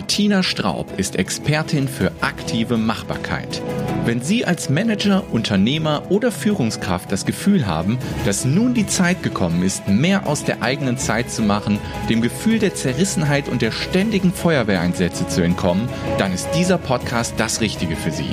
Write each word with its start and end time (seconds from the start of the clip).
Martina 0.00 0.42
Straub 0.42 0.98
ist 0.98 1.16
Expertin 1.16 1.86
für 1.86 2.10
aktive 2.22 2.78
Machbarkeit. 2.78 3.60
Wenn 4.06 4.22
Sie 4.22 4.46
als 4.46 4.70
Manager, 4.70 5.24
Unternehmer 5.30 6.04
oder 6.08 6.32
Führungskraft 6.32 7.12
das 7.12 7.26
Gefühl 7.26 7.66
haben, 7.66 7.98
dass 8.24 8.46
nun 8.46 8.72
die 8.72 8.86
Zeit 8.86 9.22
gekommen 9.22 9.62
ist, 9.62 9.88
mehr 9.88 10.26
aus 10.26 10.42
der 10.42 10.62
eigenen 10.62 10.96
Zeit 10.96 11.30
zu 11.30 11.42
machen, 11.42 11.78
dem 12.08 12.22
Gefühl 12.22 12.58
der 12.58 12.74
Zerrissenheit 12.74 13.46
und 13.50 13.60
der 13.60 13.72
ständigen 13.72 14.32
Feuerwehreinsätze 14.32 15.28
zu 15.28 15.42
entkommen, 15.42 15.86
dann 16.16 16.32
ist 16.32 16.48
dieser 16.54 16.78
Podcast 16.78 17.34
das 17.36 17.60
Richtige 17.60 17.94
für 17.94 18.10
Sie. 18.10 18.30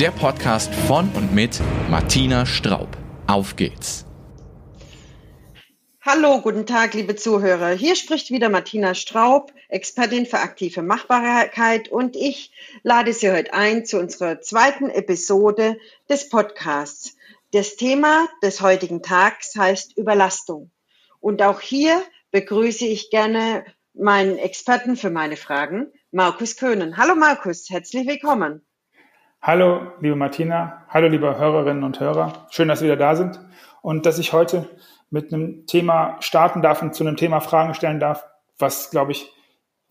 Der 0.00 0.10
Podcast 0.10 0.74
von 0.74 1.10
und 1.10 1.32
mit 1.32 1.60
Martina 1.88 2.44
Straub. 2.44 2.88
Auf 3.28 3.54
geht's! 3.54 4.04
Hallo, 6.06 6.42
guten 6.42 6.66
Tag, 6.66 6.92
liebe 6.92 7.16
Zuhörer. 7.16 7.70
Hier 7.70 7.96
spricht 7.96 8.30
wieder 8.30 8.50
Martina 8.50 8.94
Straub, 8.94 9.54
Expertin 9.74 10.24
für 10.24 10.38
aktive 10.38 10.82
Machbarkeit 10.82 11.88
und 11.88 12.14
ich 12.14 12.52
lade 12.84 13.12
Sie 13.12 13.28
heute 13.28 13.52
ein 13.54 13.84
zu 13.84 13.98
unserer 13.98 14.40
zweiten 14.40 14.88
Episode 14.88 15.78
des 16.08 16.28
Podcasts. 16.28 17.16
Das 17.52 17.74
Thema 17.74 18.28
des 18.40 18.60
heutigen 18.60 19.02
Tags 19.02 19.56
heißt 19.56 19.98
Überlastung. 19.98 20.70
Und 21.18 21.42
auch 21.42 21.60
hier 21.60 22.00
begrüße 22.30 22.84
ich 22.84 23.10
gerne 23.10 23.64
meinen 23.94 24.38
Experten 24.38 24.94
für 24.94 25.10
meine 25.10 25.36
Fragen, 25.36 25.88
Markus 26.12 26.56
Köhnen. 26.56 26.96
Hallo 26.96 27.16
Markus, 27.16 27.68
herzlich 27.68 28.06
willkommen. 28.06 28.64
Hallo, 29.42 29.90
liebe 30.00 30.14
Martina. 30.14 30.86
Hallo, 30.88 31.08
liebe 31.08 31.36
Hörerinnen 31.36 31.82
und 31.82 31.98
Hörer. 31.98 32.46
Schön, 32.50 32.68
dass 32.68 32.78
Sie 32.78 32.84
wieder 32.84 32.96
da 32.96 33.16
sind 33.16 33.40
und 33.82 34.06
dass 34.06 34.20
ich 34.20 34.32
heute 34.32 34.70
mit 35.10 35.32
einem 35.32 35.66
Thema 35.66 36.16
starten 36.20 36.62
darf 36.62 36.80
und 36.80 36.94
zu 36.94 37.02
einem 37.04 37.16
Thema 37.16 37.40
Fragen 37.40 37.74
stellen 37.74 37.98
darf, 37.98 38.24
was, 38.56 38.90
glaube 38.90 39.10
ich, 39.10 39.34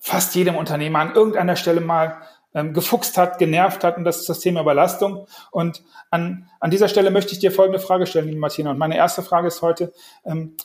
fast 0.03 0.35
jedem 0.35 0.57
Unternehmer 0.57 0.99
an 0.99 1.15
irgendeiner 1.15 1.55
Stelle 1.55 1.79
mal 1.79 2.17
ähm, 2.53 2.73
gefuchst 2.73 3.17
hat, 3.17 3.39
genervt 3.39 3.85
hat, 3.85 3.95
und 3.95 4.03
das 4.03 4.17
ist 4.19 4.27
das 4.27 4.41
Thema 4.41 4.59
Überlastung. 4.59 5.27
Und 5.49 5.81
an, 6.11 6.49
an 6.59 6.71
dieser 6.71 6.89
Stelle 6.89 7.09
möchte 7.09 7.31
ich 7.31 7.39
dir 7.39 7.53
folgende 7.53 7.79
Frage 7.79 8.05
stellen, 8.05 8.27
liebe 8.27 8.39
Martina. 8.39 8.71
Und 8.71 8.77
meine 8.77 8.97
erste 8.97 9.23
Frage 9.23 9.47
ist 9.47 9.61
heute, 9.61 9.93
ähm, 10.25 10.57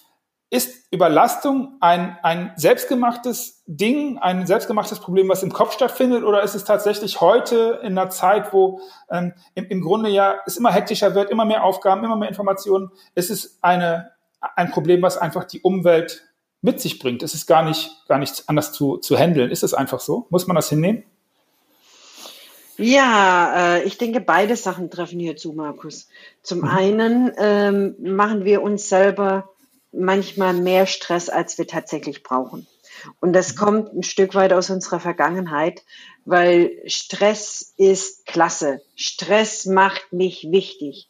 ist 0.50 0.92
Überlastung 0.92 1.76
ein, 1.80 2.18
ein 2.24 2.52
selbstgemachtes 2.56 3.62
Ding, 3.66 4.18
ein 4.18 4.44
selbstgemachtes 4.44 4.98
Problem, 4.98 5.28
was 5.28 5.44
im 5.44 5.52
Kopf 5.52 5.72
stattfindet, 5.72 6.24
oder 6.24 6.42
ist 6.42 6.56
es 6.56 6.64
tatsächlich 6.64 7.20
heute 7.20 7.78
in 7.84 7.96
einer 7.96 8.10
Zeit, 8.10 8.52
wo 8.52 8.80
ähm, 9.08 9.34
im, 9.54 9.66
im 9.66 9.80
Grunde 9.82 10.10
ja 10.10 10.34
es 10.46 10.56
immer 10.56 10.72
hektischer 10.72 11.14
wird, 11.14 11.30
immer 11.30 11.44
mehr 11.44 11.62
Aufgaben, 11.62 12.02
immer 12.02 12.16
mehr 12.16 12.28
Informationen, 12.28 12.90
ist 13.14 13.30
es 13.30 13.58
eine, 13.62 14.10
ein 14.56 14.72
Problem, 14.72 15.00
was 15.00 15.16
einfach 15.16 15.44
die 15.44 15.60
Umwelt 15.60 16.27
mit 16.62 16.80
sich 16.80 16.98
bringt. 16.98 17.22
Es 17.22 17.34
ist 17.34 17.46
gar 17.46 17.62
nicht, 17.62 17.90
gar 18.08 18.18
nicht 18.18 18.44
anders 18.46 18.72
zu, 18.72 18.96
zu 18.96 19.16
handeln. 19.16 19.50
Ist 19.50 19.62
es 19.62 19.74
einfach 19.74 20.00
so? 20.00 20.26
Muss 20.30 20.46
man 20.46 20.56
das 20.56 20.68
hinnehmen? 20.68 21.04
Ja, 22.76 23.76
äh, 23.76 23.82
ich 23.82 23.98
denke, 23.98 24.20
beide 24.20 24.54
Sachen 24.54 24.90
treffen 24.90 25.18
hier 25.18 25.36
zu, 25.36 25.52
Markus. 25.52 26.08
Zum 26.42 26.60
mhm. 26.60 26.68
einen 26.68 27.32
ähm, 27.36 27.96
machen 27.98 28.44
wir 28.44 28.62
uns 28.62 28.88
selber 28.88 29.50
manchmal 29.92 30.54
mehr 30.54 30.86
Stress, 30.86 31.28
als 31.28 31.58
wir 31.58 31.66
tatsächlich 31.66 32.22
brauchen. 32.22 32.66
Und 33.20 33.32
das 33.32 33.54
mhm. 33.54 33.58
kommt 33.58 33.94
ein 33.94 34.02
Stück 34.04 34.34
weit 34.34 34.52
aus 34.52 34.70
unserer 34.70 35.00
Vergangenheit, 35.00 35.82
weil 36.24 36.70
Stress 36.86 37.74
ist 37.76 38.26
klasse. 38.26 38.80
Stress 38.94 39.66
macht 39.66 40.12
mich 40.12 40.48
wichtig. 40.50 41.08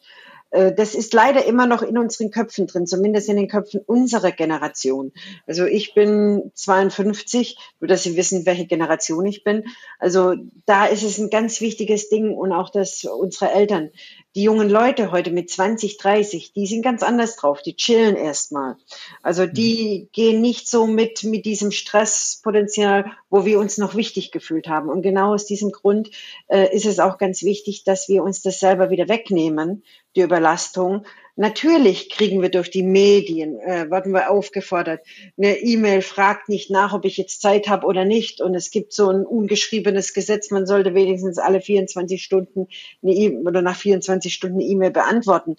Äh, 0.51 0.73
das 0.73 0.95
ist 0.95 1.13
leider 1.13 1.45
immer 1.45 1.67
noch 1.67 1.81
in 1.81 1.97
unseren 1.97 2.31
Köpfen 2.31 2.67
drin, 2.67 2.87
zumindest 2.87 3.29
in 3.29 3.37
den 3.37 3.47
Köpfen 3.47 3.81
unserer 3.85 4.31
Generation. 4.31 5.11
Also 5.47 5.65
ich 5.65 5.93
bin 5.93 6.51
52, 6.55 7.57
nur 7.79 7.87
dass 7.87 8.03
Sie 8.03 8.15
wissen, 8.15 8.45
welche 8.45 8.65
Generation 8.65 9.25
ich 9.25 9.43
bin. 9.43 9.65
Also 9.99 10.35
da 10.65 10.85
ist 10.85 11.03
es 11.03 11.17
ein 11.17 11.29
ganz 11.29 11.61
wichtiges 11.61 12.09
Ding 12.09 12.33
und 12.33 12.51
auch 12.51 12.69
dass 12.69 13.03
unsere 13.05 13.51
Eltern, 13.51 13.91
die 14.35 14.43
jungen 14.43 14.69
Leute 14.69 15.11
heute 15.11 15.31
mit 15.31 15.49
20, 15.49 15.97
30, 15.97 16.53
die 16.53 16.67
sind 16.67 16.83
ganz 16.83 17.01
anders 17.01 17.35
drauf, 17.35 17.61
die 17.63 17.75
chillen 17.75 18.15
erstmal. 18.15 18.77
Also 19.23 19.47
die 19.47 20.03
mhm. 20.03 20.09
gehen 20.11 20.41
nicht 20.41 20.69
so 20.69 20.85
mit, 20.85 21.23
mit 21.23 21.45
diesem 21.45 21.71
Stresspotenzial, 21.71 23.11
wo 23.29 23.45
wir 23.45 23.59
uns 23.59 23.77
noch 23.77 23.95
wichtig 23.95 24.31
gefühlt 24.31 24.67
haben. 24.67 24.89
Und 24.89 25.01
genau 25.01 25.33
aus 25.33 25.45
diesem 25.45 25.71
Grund 25.71 26.11
äh, 26.47 26.73
ist 26.75 26.85
es 26.85 26.99
auch 26.99 27.17
ganz 27.17 27.41
wichtig, 27.43 27.83
dass 27.83 28.07
wir 28.07 28.23
uns 28.23 28.41
das 28.41 28.59
selber 28.59 28.91
wieder 28.91 29.09
wegnehmen, 29.09 29.83
die 30.15 30.21
Überlastung. 30.21 31.05
Natürlich 31.39 32.09
kriegen 32.09 32.41
wir 32.41 32.49
durch 32.49 32.69
die 32.69 32.83
Medien, 32.83 33.57
äh, 33.61 33.89
werden 33.89 34.11
wir 34.11 34.29
aufgefordert. 34.29 35.05
Eine 35.37 35.57
E-Mail 35.61 36.01
fragt 36.01 36.49
nicht 36.49 36.69
nach, 36.69 36.91
ob 36.91 37.05
ich 37.05 37.15
jetzt 37.15 37.41
Zeit 37.41 37.69
habe 37.69 37.87
oder 37.87 38.03
nicht. 38.03 38.41
Und 38.41 38.55
es 38.55 38.71
gibt 38.71 38.91
so 38.91 39.09
ein 39.09 39.25
ungeschriebenes 39.25 40.13
Gesetz, 40.13 40.51
man 40.51 40.65
sollte 40.65 40.93
wenigstens 40.95 41.37
alle 41.37 41.61
24 41.61 42.21
Stunden 42.21 42.67
eine 43.01 43.13
e 43.13 43.37
oder 43.37 43.61
nach 43.61 43.77
24 43.77 44.33
Stunden 44.33 44.57
eine 44.57 44.65
E-Mail 44.65 44.91
beantworten. 44.91 45.55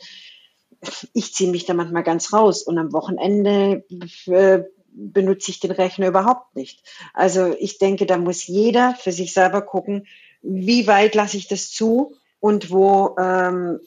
Ich 1.14 1.32
ziehe 1.32 1.50
mich 1.50 1.64
da 1.64 1.72
manchmal 1.72 2.02
ganz 2.02 2.30
raus 2.34 2.62
und 2.62 2.76
am 2.76 2.92
Wochenende 2.92 3.82
äh, 4.26 4.64
benutze 4.92 5.50
ich 5.50 5.60
den 5.60 5.70
Rechner 5.70 6.08
überhaupt 6.08 6.56
nicht. 6.56 6.82
Also 7.14 7.56
ich 7.58 7.78
denke, 7.78 8.04
da 8.04 8.18
muss 8.18 8.46
jeder 8.46 8.96
für 8.96 9.12
sich 9.12 9.32
selber 9.32 9.62
gucken, 9.62 10.06
wie 10.42 10.86
weit 10.86 11.14
lasse 11.14 11.38
ich 11.38 11.48
das 11.48 11.70
zu 11.70 12.16
und 12.38 12.70
wo 12.70 13.16
ähm, 13.18 13.80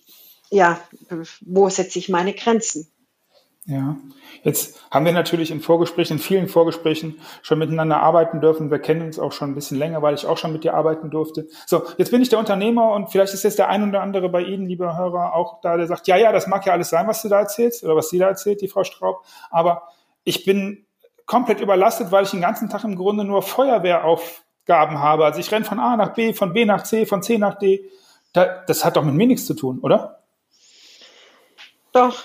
ja, 0.53 0.79
wo 1.41 1.69
setze 1.69 1.99
ich 1.99 2.09
meine 2.09 2.33
Grenzen? 2.33 2.87
Ja, 3.65 3.95
jetzt 4.43 4.81
haben 4.91 5.05
wir 5.05 5.13
natürlich 5.13 5.49
in 5.49 5.61
Vorgesprächen, 5.61 6.17
in 6.17 6.19
vielen 6.21 6.47
Vorgesprächen 6.49 7.17
schon 7.41 7.59
miteinander 7.59 8.01
arbeiten 8.01 8.41
dürfen. 8.41 8.69
Wir 8.69 8.79
kennen 8.79 9.03
uns 9.03 9.19
auch 9.19 9.31
schon 9.31 9.51
ein 9.51 9.55
bisschen 9.55 9.77
länger, 9.77 10.01
weil 10.01 10.15
ich 10.15 10.25
auch 10.25 10.37
schon 10.37 10.51
mit 10.51 10.65
dir 10.65 10.73
arbeiten 10.73 11.09
durfte. 11.09 11.47
So, 11.65 11.83
jetzt 11.97 12.11
bin 12.11 12.21
ich 12.21 12.27
der 12.27 12.39
Unternehmer 12.39 12.91
und 12.91 13.09
vielleicht 13.09 13.33
ist 13.33 13.43
jetzt 13.43 13.59
der 13.59 13.69
ein 13.69 13.87
oder 13.87 14.01
andere 14.01 14.27
bei 14.27 14.41
Ihnen, 14.41 14.65
lieber 14.65 14.97
Hörer, 14.97 15.33
auch 15.33 15.61
da, 15.61 15.77
der 15.77 15.87
sagt, 15.87 16.07
ja, 16.07 16.17
ja, 16.17 16.33
das 16.33 16.47
mag 16.47 16.65
ja 16.65 16.73
alles 16.73 16.89
sein, 16.89 17.07
was 17.07 17.21
du 17.21 17.29
da 17.29 17.39
erzählst 17.39 17.85
oder 17.85 17.95
was 17.95 18.09
sie 18.09 18.17
da 18.17 18.27
erzählt, 18.27 18.59
die 18.59 18.67
Frau 18.67 18.83
Straub, 18.83 19.23
aber 19.49 19.83
ich 20.25 20.43
bin 20.43 20.85
komplett 21.25 21.61
überlastet, 21.61 22.11
weil 22.11 22.25
ich 22.25 22.31
den 22.31 22.41
ganzen 22.41 22.69
Tag 22.69 22.83
im 22.83 22.97
Grunde 22.97 23.23
nur 23.23 23.41
Feuerwehraufgaben 23.41 24.99
habe. 24.99 25.23
Also 25.23 25.39
ich 25.39 25.49
renne 25.53 25.63
von 25.63 25.79
A 25.79 25.95
nach 25.95 26.13
B, 26.13 26.33
von 26.33 26.51
B 26.51 26.65
nach 26.65 26.83
C, 26.83 27.05
von 27.05 27.23
C 27.23 27.37
nach 27.37 27.57
D. 27.57 27.89
das 28.33 28.83
hat 28.83 28.97
doch 28.97 29.05
mit 29.05 29.15
mir 29.15 29.27
nichts 29.27 29.45
zu 29.45 29.53
tun, 29.53 29.79
oder? 29.79 30.22
Doch, 31.93 32.23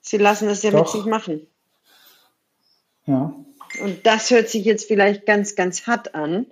sie 0.00 0.18
lassen 0.18 0.48
es 0.48 0.62
ja 0.62 0.70
Doch. 0.70 0.80
mit 0.80 0.88
sich 0.88 1.04
machen. 1.06 1.46
Ja. 3.06 3.34
Und 3.80 4.06
das 4.06 4.30
hört 4.30 4.48
sich 4.48 4.64
jetzt 4.64 4.86
vielleicht 4.86 5.26
ganz, 5.26 5.54
ganz 5.56 5.86
hart 5.86 6.14
an. 6.14 6.46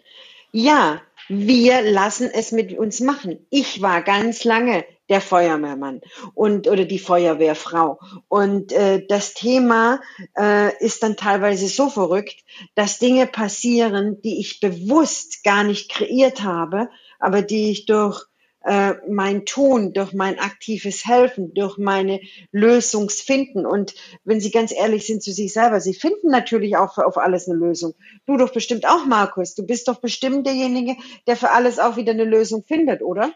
Ja, 0.53 1.01
wir 1.29 1.83
lassen 1.83 2.31
es 2.33 2.53
mit 2.53 2.77
uns 2.77 3.01
machen. 3.01 3.47
Ich 3.51 3.81
war 3.81 4.03
ganz 4.03 4.45
lange 4.45 4.85
der 5.09 5.21
Feuerwehrmann 5.21 6.01
und 6.35 6.69
oder 6.69 6.85
die 6.85 6.99
Feuerwehrfrau. 6.99 7.99
Und 8.29 8.73
äh, 8.73 9.05
das 9.07 9.35
Thema 9.35 10.01
äh, 10.39 10.77
ist 10.85 11.03
dann 11.03 11.17
teilweise 11.17 11.69
so 11.69 11.91
verrückt, 11.91 12.45
dass 12.75 12.99
Dinge 12.99 13.27
passieren, 13.27 14.21
die 14.23 14.41
ich 14.41 14.61
bewusst 14.61 15.45
gar 15.45 15.65
nicht 15.65 15.91
kreiert 15.91 16.43
habe, 16.43 16.89
aber 17.19 17.43
die 17.43 17.71
ich 17.71 17.87
durch 17.87 18.25
äh, 18.65 18.95
mein 19.09 19.45
Tun, 19.45 19.93
durch 19.93 20.13
mein 20.13 20.39
aktives 20.39 21.07
Helfen, 21.07 21.55
durch 21.55 21.79
meine 21.79 22.21
Lösungsfinden. 22.51 23.67
Und 23.67 23.95
wenn 24.25 24.41
Sie 24.41 24.51
ganz 24.51 24.73
ehrlich 24.73 25.07
sind 25.07 25.23
zu 25.23 25.33
sich 25.33 25.53
selber, 25.53 25.81
Sie 25.81 25.95
finden 25.95 26.29
natürlich 26.29 26.77
auch 26.77 26.95
für, 26.95 27.07
auf 27.07 27.19
alles 27.19 27.49
eine 27.49 27.59
Lösung. 27.59 27.95
Du 28.27 28.37
doch 28.37 28.53
bestimmt 28.53 28.87
auch, 28.87 29.07
Markus. 29.07 29.55
Du 29.55 29.67
bist 29.67 29.89
doch 29.89 30.01
bestimmt 30.01 30.47
derjenige, 30.47 30.97
der 31.27 31.37
für 31.37 31.51
alles 31.51 31.79
auch 31.79 31.97
wieder 31.97 32.13
eine 32.13 32.25
Lösung 32.25 32.63
findet, 32.63 33.03
oder? 33.03 33.33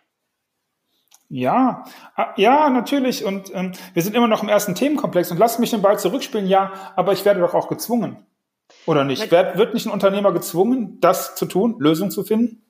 Ja, 1.29 1.85
ah, 2.15 2.33
ja, 2.37 2.71
natürlich. 2.71 3.25
Und 3.25 3.53
ähm, 3.53 3.73
wir 3.95 4.03
sind 4.03 4.15
immer 4.15 4.29
noch 4.29 4.43
im 4.43 4.49
ersten 4.49 4.75
Themenkomplex. 4.75 5.31
Und 5.31 5.39
lass 5.39 5.59
mich 5.59 5.71
den 5.71 5.83
Ball 5.83 5.99
zurückspielen, 5.99 6.47
ja, 6.47 6.73
aber 6.95 7.13
ich 7.13 7.25
werde 7.25 7.41
doch 7.41 7.55
auch 7.55 7.69
gezwungen. 7.69 8.25
Oder 8.85 9.05
nicht? 9.05 9.31
Wird, 9.31 9.59
wird 9.59 9.75
nicht 9.75 9.87
ein 9.87 9.93
Unternehmer 9.93 10.33
gezwungen, 10.33 10.99
das 11.01 11.35
zu 11.35 11.47
tun, 11.47 11.77
Lösungen 11.79 12.11
zu 12.11 12.25
finden? 12.25 12.66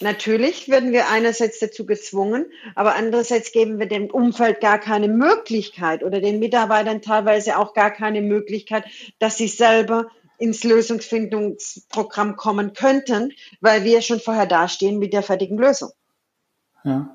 Natürlich 0.00 0.68
werden 0.68 0.92
wir 0.92 1.08
einerseits 1.08 1.58
dazu 1.58 1.84
gezwungen, 1.84 2.46
aber 2.76 2.94
andererseits 2.94 3.50
geben 3.50 3.80
wir 3.80 3.86
dem 3.86 4.10
Umfeld 4.10 4.60
gar 4.60 4.78
keine 4.78 5.08
Möglichkeit 5.08 6.04
oder 6.04 6.20
den 6.20 6.38
Mitarbeitern 6.38 7.02
teilweise 7.02 7.58
auch 7.58 7.74
gar 7.74 7.90
keine 7.90 8.22
Möglichkeit, 8.22 8.84
dass 9.18 9.36
sie 9.36 9.48
selber 9.48 10.08
ins 10.38 10.62
Lösungsfindungsprogramm 10.62 12.36
kommen 12.36 12.74
könnten, 12.74 13.32
weil 13.60 13.82
wir 13.82 14.00
schon 14.02 14.20
vorher 14.20 14.46
dastehen 14.46 15.00
mit 15.00 15.12
der 15.12 15.24
fertigen 15.24 15.58
Lösung. 15.58 15.90
Ja. 16.84 17.14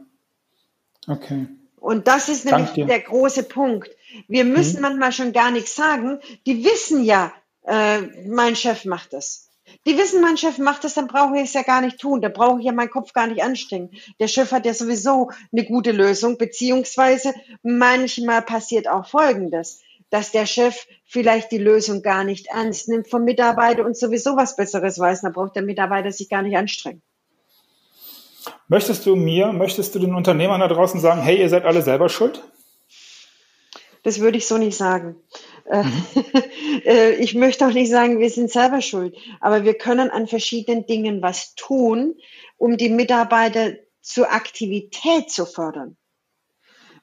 Okay. 1.08 1.48
Und 1.78 2.08
das 2.08 2.30
ist 2.30 2.46
nämlich 2.46 2.72
der 2.74 3.00
große 3.00 3.44
Punkt. 3.44 3.90
Wir 4.28 4.44
müssen 4.44 4.78
mhm. 4.78 4.84
manchmal 4.84 5.12
schon 5.12 5.34
gar 5.34 5.52
nichts 5.52 5.76
sagen. 5.76 6.20
Die 6.46 6.64
wissen 6.66 7.04
ja, 7.04 7.34
äh, 7.66 8.02
mein 8.28 8.56
Chef 8.56 8.86
macht 8.86 9.14
das. 9.14 9.50
Die 9.86 9.98
wissen, 9.98 10.22
mein 10.22 10.38
Chef 10.38 10.58
macht 10.58 10.84
das, 10.84 10.94
dann 10.94 11.08
brauche 11.08 11.36
ich 11.36 11.44
es 11.44 11.54
ja 11.54 11.64
gar 11.64 11.82
nicht 11.82 12.00
tun. 12.00 12.22
Da 12.22 12.30
brauche 12.30 12.60
ich 12.60 12.66
ja 12.66 12.72
meinen 12.72 12.90
Kopf 12.90 13.14
gar 13.14 13.28
nicht 13.28 13.44
anstrengen. 13.44 13.92
Der 14.20 14.28
Chef 14.28 14.52
hat 14.52 14.66
ja 14.66 14.74
sowieso 14.74 15.30
eine 15.52 15.66
gute 15.66 15.92
Lösung, 15.92 16.38
beziehungsweise 16.38 17.34
manchmal 17.62 18.42
passiert 18.42 18.88
auch 18.88 19.08
Folgendes. 19.08 19.82
dass 20.14 20.30
der 20.30 20.46
Chef 20.46 20.86
vielleicht 21.06 21.52
die 21.52 21.58
Lösung 21.58 22.04
gar 22.04 22.24
nicht 22.24 22.46
ernst 22.46 22.88
nimmt 22.88 23.10
vom 23.10 23.24
Mitarbeiter 23.24 23.84
und 23.84 23.98
sowieso 23.98 24.38
was 24.38 24.56
Besseres 24.56 25.00
weiß. 25.00 25.22
Dann 25.22 25.34
braucht 25.34 25.56
der 25.56 25.64
Mitarbeiter 25.64 26.12
sich 26.12 26.30
gar 26.30 26.44
nicht 26.44 26.56
anstrengen. 26.56 27.02
Möchtest 28.68 29.08
du 29.08 29.16
mir, 29.16 29.52
möchtest 29.54 29.96
du 29.96 30.00
den 30.00 30.14
Unternehmern 30.14 30.60
da 30.60 30.68
draußen 30.68 31.00
sagen, 31.00 31.24
hey, 31.24 31.40
ihr 31.40 31.50
seid 31.50 31.66
alle 31.66 31.82
selber 31.82 32.10
schuld? 32.10 32.44
Das 34.04 34.20
würde 34.20 34.38
ich 34.38 34.48
so 34.48 34.60
nicht 34.60 34.78
sagen. 34.78 35.16
Äh, 35.66 35.84
mhm. 35.84 37.20
ich 37.20 37.36
möchte 37.36 37.66
auch 37.66 37.74
nicht 37.74 37.90
sagen, 37.90 38.20
wir 38.20 38.30
sind 38.30 38.52
selber 38.52 38.82
schuld, 38.82 39.16
aber 39.40 39.64
wir 39.64 39.76
können 39.76 40.10
an 40.10 40.28
verschiedenen 40.28 40.86
Dingen 40.86 41.22
was 41.22 41.56
tun, 41.56 42.16
um 42.58 42.78
die 42.78 42.90
Mitarbeiter 42.90 43.74
zur 44.02 44.32
Aktivität 44.32 45.32
zu 45.32 45.46
fördern. 45.46 45.98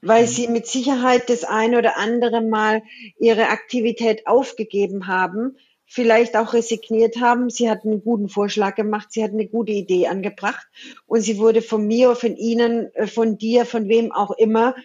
Weil 0.03 0.23
mhm. 0.23 0.29
sie 0.29 0.49
mit 0.49 0.67
Sicherheit 0.67 1.29
das 1.31 1.45
eine 1.45 1.79
oder 1.79 1.97
andere 1.97 2.41
Mal 2.41 2.83
ihre 3.19 3.49
Aktivität 3.49 4.27
aufgegeben 4.27 5.07
haben, 5.07 5.57
vielleicht 5.87 6.37
auch 6.37 6.53
resigniert 6.53 7.17
haben. 7.21 7.51
Sie 7.51 7.69
hat 7.69 7.85
einen 7.85 8.05
guten 8.05 8.29
Vorschlag 8.29 8.77
gemacht, 8.77 9.09
sie 9.11 9.25
hat 9.25 9.33
eine 9.33 9.49
gute 9.49 9.73
Idee 9.73 10.07
angebracht 10.07 10.67
und 11.07 11.23
sie 11.23 11.39
wurde 11.39 11.63
von 11.63 11.87
mir, 11.87 12.15
von 12.15 12.37
Ihnen, 12.37 12.95
äh, 12.95 13.07
von 13.07 13.39
dir, 13.39 13.67
von 13.67 13.89
wem 13.89 14.13
auch 14.13 14.31
immer 14.31 14.77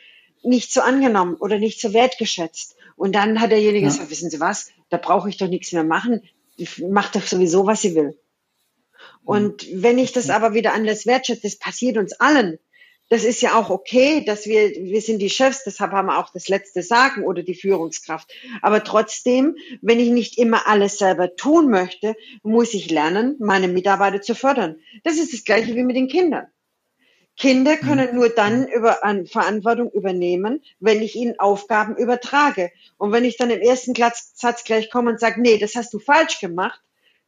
nicht 0.42 0.74
so 0.74 0.82
angenommen 0.82 1.36
oder 1.36 1.60
nicht 1.60 1.80
so 1.80 1.94
wertgeschätzt. 1.94 2.75
Und 2.96 3.14
dann 3.14 3.42
hat 3.42 3.52
derjenige 3.52 3.86
ja. 3.86 3.92
gesagt, 3.92 4.10
wissen 4.10 4.30
Sie 4.30 4.40
was, 4.40 4.72
da 4.90 4.98
brauche 4.98 5.30
ich 5.30 5.38
doch 5.38 5.48
nichts 5.48 5.72
mehr 5.72 5.84
machen. 5.84 6.22
Ich 6.58 6.80
mache 6.80 7.20
doch 7.20 7.28
sowieso, 7.28 7.66
was 7.66 7.82
sie 7.82 7.96
will. 7.96 8.18
Und 9.24 9.68
wenn 9.74 9.98
ich 9.98 10.14
das 10.14 10.30
aber 10.30 10.54
wieder 10.54 10.74
anders 10.74 11.06
wertschätze, 11.06 11.42
das 11.44 11.58
passiert 11.58 11.98
uns 11.98 12.14
allen, 12.14 12.60
das 13.10 13.24
ist 13.24 13.42
ja 13.42 13.56
auch 13.56 13.70
okay, 13.70 14.24
dass 14.26 14.48
wir, 14.48 14.72
wir 14.72 15.02
sind 15.02 15.20
die 15.20 15.30
Chefs, 15.30 15.64
deshalb 15.64 15.92
haben 15.92 16.08
wir 16.08 16.18
auch 16.18 16.32
das 16.32 16.48
letzte 16.48 16.82
Sagen 16.82 17.24
oder 17.24 17.44
die 17.44 17.54
Führungskraft. 17.54 18.32
Aber 18.62 18.84
trotzdem, 18.84 19.58
wenn 19.82 20.00
ich 20.00 20.10
nicht 20.10 20.38
immer 20.40 20.68
alles 20.68 20.98
selber 20.98 21.36
tun 21.36 21.70
möchte, 21.70 22.16
muss 22.42 22.74
ich 22.74 22.90
lernen, 22.90 23.36
meine 23.40 23.68
Mitarbeiter 23.68 24.22
zu 24.22 24.34
fördern. 24.34 24.80
Das 25.04 25.18
ist 25.18 25.34
das 25.34 25.44
Gleiche 25.44 25.76
wie 25.76 25.84
mit 25.84 25.96
den 25.96 26.08
Kindern. 26.08 26.48
Kinder 27.38 27.76
können 27.76 28.16
nur 28.16 28.30
dann 28.30 28.68
über 28.68 29.04
an 29.04 29.26
Verantwortung 29.26 29.92
übernehmen, 29.92 30.64
wenn 30.80 31.02
ich 31.02 31.16
ihnen 31.16 31.38
Aufgaben 31.38 31.98
übertrage. 31.98 32.72
Und 32.98 33.12
wenn 33.12 33.26
ich 33.26 33.38
dann 33.38 33.50
im 33.50 33.60
ersten 33.60 33.94
Satz 33.94 34.64
gleich 34.64 34.90
komme 34.90 35.12
und 35.12 35.20
sage, 35.20 35.42
nee, 35.42 35.58
das 35.58 35.76
hast 35.76 35.94
du 35.94 36.00
falsch 36.00 36.40
gemacht, 36.40 36.80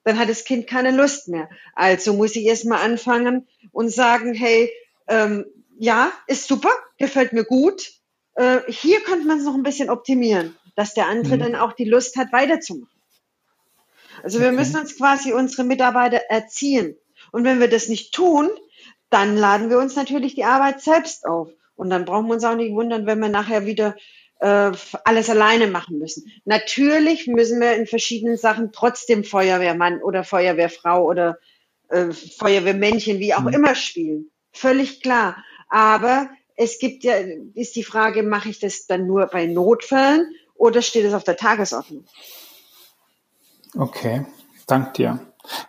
dann 0.04 0.18
hat 0.18 0.30
das 0.30 0.46
Kind 0.46 0.68
keine 0.68 0.92
Lust 0.92 1.28
mehr. 1.28 1.50
Also 1.76 2.14
muss 2.14 2.38
ich 2.38 2.46
erstmal 2.46 2.82
anfangen 2.82 3.48
und 3.74 3.90
sagen, 3.90 4.34
hey, 4.34 4.72
ähm, 5.10 5.46
ja, 5.78 6.12
ist 6.28 6.48
super, 6.48 6.72
gefällt 6.98 7.34
mir 7.34 7.44
gut. 7.44 7.92
Äh, 8.36 8.60
hier 8.70 9.02
könnte 9.02 9.28
man 9.28 9.40
es 9.40 9.44
noch 9.44 9.56
ein 9.56 9.64
bisschen 9.64 9.90
optimieren, 9.90 10.56
dass 10.76 10.94
der 10.94 11.08
andere 11.08 11.36
mhm. 11.36 11.40
dann 11.42 11.56
auch 11.56 11.74
die 11.74 11.84
Lust 11.84 12.16
hat, 12.16 12.32
weiterzumachen. 12.32 12.90
Also 14.24 14.40
wir 14.40 14.52
müssen 14.52 14.80
uns 14.80 14.98
quasi 14.98 15.34
unsere 15.34 15.64
Mitarbeiter 15.66 16.22
erziehen. 16.30 16.96
Und 17.32 17.44
wenn 17.44 17.60
wir 17.60 17.68
das 17.68 17.90
nicht 17.90 18.14
tun, 18.14 18.50
dann 19.10 19.38
laden 19.38 19.70
wir 19.70 19.78
uns 19.78 19.96
natürlich 19.96 20.36
die 20.36 20.44
Arbeit 20.44 20.82
selbst 20.82 21.26
auf. 21.26 21.50
Und 21.76 21.90
dann 21.90 22.06
brauchen 22.06 22.28
wir 22.28 22.34
uns 22.34 22.44
auch 22.44 22.56
nicht 22.56 22.74
wundern, 22.74 23.06
wenn 23.06 23.20
wir 23.20 23.30
nachher 23.30 23.66
wieder 23.66 23.96
äh, 24.40 24.72
alles 25.04 25.30
alleine 25.30 25.68
machen 25.68 26.00
müssen. 26.00 26.32
Natürlich 26.46 27.28
müssen 27.28 27.60
wir 27.60 27.76
in 27.76 27.88
verschiedenen 27.88 28.38
Sachen 28.38 28.72
trotzdem 28.72 29.24
Feuerwehrmann 29.24 30.02
oder 30.02 30.24
Feuerwehrfrau 30.24 31.06
oder 31.06 31.38
äh, 31.90 32.12
Feuerwehrmännchen, 32.12 33.20
wie 33.20 33.34
auch 33.34 33.42
mhm. 33.42 33.54
immer 33.54 33.76
spielen. 33.76 34.32
Völlig 34.52 35.02
klar. 35.02 35.44
Aber 35.70 36.30
es 36.56 36.80
gibt 36.80 37.04
ja, 37.04 37.16
ist 37.54 37.76
die 37.76 37.84
Frage, 37.84 38.24
mache 38.24 38.50
ich 38.50 38.60
das 38.60 38.88
dann 38.88 39.06
nur 39.06 39.28
bei 39.28 39.46
Notfällen 39.46 40.34
oder 40.56 40.82
steht 40.82 41.06
es 41.06 41.14
auf 41.14 41.24
der 41.24 41.38
Tagesordnung? 41.38 42.06
Okay, 43.78 44.26
dank 44.66 44.96
dir. 44.96 45.20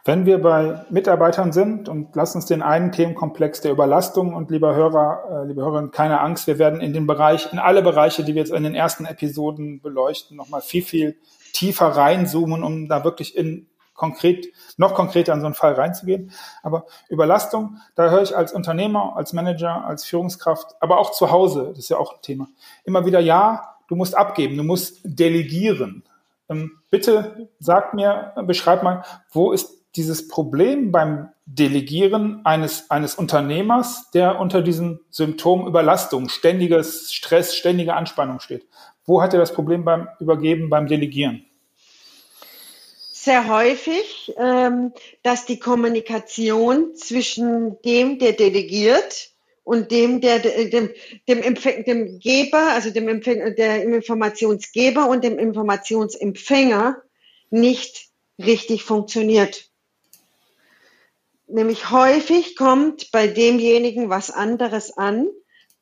Wenn 0.05 0.27
wir 0.27 0.41
bei 0.41 0.85
Mitarbeitern 0.91 1.53
sind 1.53 1.89
und 1.89 2.15
lass 2.15 2.35
uns 2.35 2.47
den 2.47 2.63
einen 2.63 2.93
Themenkomplex 2.93 3.61
der 3.61 3.73
Überlastung 3.73 4.35
und 4.35 4.51
lieber 4.51 4.75
Hörer, 4.75 5.43
äh, 5.43 5.47
liebe 5.47 5.63
Hörerinnen, 5.63 5.91
keine 5.91 6.21
Angst, 6.21 6.47
wir 6.47 6.59
werden 6.59 6.81
in 6.81 6.93
den 6.93 7.07
Bereich, 7.07 7.53
in 7.53 7.59
alle 7.59 7.83
Bereiche, 7.83 8.25
die 8.25 8.35
wir 8.35 8.43
jetzt 8.43 8.53
in 8.53 8.65
den 8.65 8.75
ersten 8.75 9.05
Episoden 9.05 9.81
beleuchten, 9.81 10.37
nochmal 10.37 10.61
viel, 10.61 10.83
viel 10.83 11.17
tiefer 11.53 11.87
reinzoomen, 11.87 12.63
um 12.63 12.89
da 12.89 13.05
wirklich 13.05 13.37
in 13.37 13.69
konkret, 13.99 14.47
noch 14.79 14.95
konkreter 14.95 15.35
in 15.35 15.41
so 15.41 15.47
einen 15.47 15.55
Fall 15.55 15.75
reinzugehen. 15.75 16.33
Aber 16.63 16.87
Überlastung, 17.11 17.79
da 17.97 18.09
höre 18.09 18.23
ich 18.23 18.35
als 18.35 18.53
Unternehmer, 18.53 19.17
als 19.17 19.35
Manager, 19.35 19.85
als 19.85 20.05
Führungskraft, 20.05 20.77
aber 20.81 20.99
auch 20.99 21.11
zu 21.11 21.31
Hause, 21.31 21.67
das 21.71 21.81
ist 21.81 21.89
ja 21.91 21.99
auch 21.99 22.15
ein 22.15 22.23
Thema, 22.23 22.49
immer 22.85 23.05
wieder, 23.05 23.21
ja, 23.21 23.75
du 23.89 23.97
musst 23.97 24.17
abgeben, 24.17 24.57
du 24.57 24.63
musst 24.63 25.01
delegieren. 25.05 26.05
Ähm, 26.49 26.79
bitte 26.91 27.49
sag 27.59 27.95
mir, 27.95 28.33
beschreib 28.47 28.83
mal, 28.83 29.05
wo 29.31 29.53
ist 29.53 29.85
dieses 29.97 30.29
Problem 30.29 30.93
beim 30.93 31.31
Delegieren 31.47 32.43
eines, 32.45 32.91
eines 32.91 33.15
Unternehmers, 33.15 34.11
der 34.11 34.39
unter 34.39 34.63
diesem 34.63 35.01
Symptom 35.11 35.67
Überlastung, 35.67 36.29
ständiges 36.29 37.13
Stress, 37.13 37.55
ständige 37.55 37.95
Anspannung 37.95 38.41
steht? 38.41 38.67
Wo 39.05 39.23
hat 39.23 39.33
er 39.33 39.41
das 39.41 39.53
Problem 39.53 39.85
beim 39.85 40.09
Übergeben, 40.21 40.69
beim 40.69 40.87
Delegieren? 40.87 41.45
sehr 43.29 43.49
häufig, 43.49 44.33
ähm, 44.39 44.93
dass 45.23 45.45
die 45.45 45.59
Kommunikation 45.59 46.95
zwischen 46.95 47.77
dem, 47.83 48.19
der 48.19 48.33
delegiert, 48.33 49.29
und 49.69 49.91
dem, 49.91 50.23
der, 50.23 50.39
dem, 50.39 50.89
dem, 51.29 51.43
Empfäng, 51.43 51.85
dem 51.85 52.19
Geber, 52.21 52.73
also 52.73 52.89
dem 52.89 53.07
Empfäng, 53.07 53.55
der 53.55 53.83
Informationsgeber 53.83 55.11
und 55.11 55.23
dem 55.23 55.39
Informationsempfänger 55.39 57.03
nicht 57.51 58.09
richtig 58.39 58.83
funktioniert. 58.83 59.71
Nämlich 61.49 61.91
häufig 61.91 62.57
kommt 62.57 63.11
bei 63.13 63.27
demjenigen 63.27 64.09
was 64.09 64.31
anderes 64.31 64.97
an, 64.97 65.29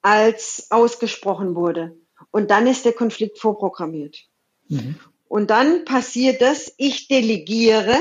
als 0.02 0.66
ausgesprochen 0.70 1.54
wurde. 1.54 1.96
Und 2.32 2.50
dann 2.50 2.66
ist 2.66 2.86
der 2.86 2.92
Konflikt 2.92 3.38
vorprogrammiert. 3.38 4.18
Mhm. 4.66 4.96
Und 5.28 5.50
dann 5.50 5.84
passiert 5.84 6.42
das, 6.42 6.74
ich 6.76 7.06
delegiere, 7.06 7.94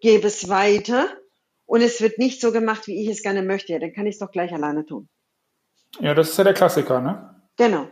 gebe 0.00 0.28
es 0.28 0.48
weiter 0.48 1.10
und 1.66 1.82
es 1.82 2.00
wird 2.00 2.16
nicht 2.16 2.40
so 2.40 2.52
gemacht, 2.52 2.86
wie 2.86 3.02
ich 3.02 3.08
es 3.08 3.22
gerne 3.22 3.42
möchte. 3.42 3.74
Ja, 3.74 3.78
dann 3.78 3.92
kann 3.92 4.06
ich 4.06 4.14
es 4.14 4.20
doch 4.20 4.30
gleich 4.30 4.54
alleine 4.54 4.86
tun. 4.86 5.10
Ja, 6.00 6.14
das 6.14 6.30
ist 6.30 6.38
ja 6.38 6.44
der 6.44 6.54
Klassiker, 6.54 7.00
ne? 7.00 7.34
Genau. 7.56 7.88